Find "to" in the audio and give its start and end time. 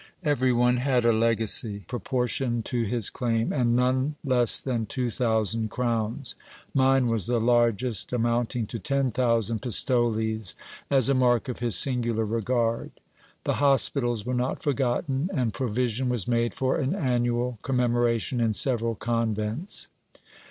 2.65-2.85, 8.65-8.79